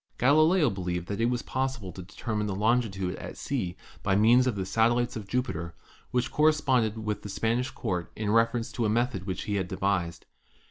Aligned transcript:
Galileo 0.17 0.71
believed 0.71 1.07
that 1.09 1.21
it 1.21 1.29
was 1.29 1.43
possible 1.43 1.91
to 1.91 2.01
determine 2.01 2.47
the 2.47 2.55
longitude 2.55 3.15
at 3.17 3.37
sea 3.37 3.77
by 4.01 4.15
means 4.15 4.47
of 4.47 4.55
the 4.55 4.65
satellites 4.65 5.15
of 5.15 5.27
Jupiter, 5.27 5.75
JUPITER 5.77 6.09
197 6.09 6.25
and 6.25 6.37
corresponded 6.95 7.05
with 7.05 7.21
the 7.21 7.29
Spanish 7.29 7.69
Court 7.69 8.11
in 8.15 8.31
reference 8.31 8.71
to 8.71 8.85
a 8.85 8.89
method 8.89 9.27
which 9.27 9.43
he 9.43 9.57
had 9.57 9.67
devised. 9.67 10.25